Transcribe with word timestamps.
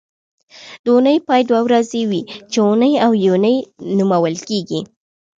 د 0.83 0.85
اونۍ 0.95 1.17
پای 1.27 1.41
دوه 1.49 1.61
ورځې 1.67 2.01
وي 2.09 2.21
چې 2.51 2.57
اونۍ 2.67 2.93
او 3.05 3.11
یونۍ 3.25 3.57
نومول 3.97 4.35
کېږي 4.47 4.79